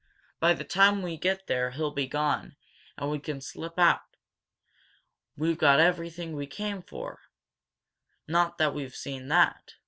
By 0.39 0.53
the 0.55 0.63
time 0.63 1.03
we 1.03 1.15
get 1.15 1.45
there 1.45 1.69
he'll 1.69 1.91
be 1.91 2.07
gone, 2.07 2.55
and 2.97 3.11
we 3.11 3.19
can 3.19 3.39
slip 3.39 3.77
out. 3.77 4.01
We've 5.37 5.59
got 5.59 5.79
everything 5.79 6.35
we 6.35 6.47
came 6.47 6.81
for, 6.81 7.19
not 8.27 8.57
that 8.57 8.73
we've 8.73 8.95
seen 8.95 9.27
that!" 9.27 9.75